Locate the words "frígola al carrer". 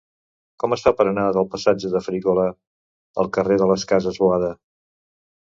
2.07-3.59